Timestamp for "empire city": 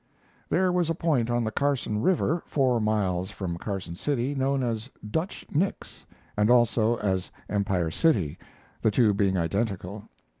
7.47-8.39